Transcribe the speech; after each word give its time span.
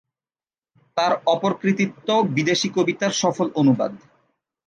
তার 0.97 1.13
অপর 1.25 1.51
কৃতিত্ব 1.61 2.07
বিদেশী 2.35 2.69
কবিতার 2.75 3.13
সফল 3.13 3.47
অনুবাদ। 3.55 3.91